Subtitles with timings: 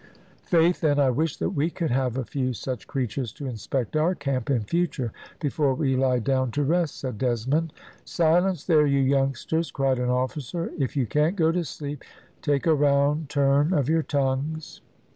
[0.41, 4.15] "Faith, then, I wish that we could have a few such creatures to inspect our
[4.15, 7.71] camp in future before we lie down to rest," said Desmond.
[8.03, 12.03] "Silence there, you youngsters," cried an officer; "if you can't go to sleep,
[12.41, 14.81] take a round turn of your tongues."